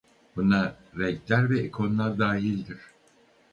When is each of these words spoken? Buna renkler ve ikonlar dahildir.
Buna 0.35 0.75
renkler 0.97 1.49
ve 1.49 1.63
ikonlar 1.65 2.19
dahildir. 2.19 2.79